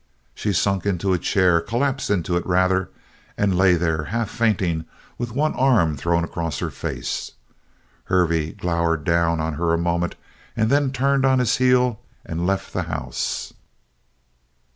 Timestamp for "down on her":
9.03-9.75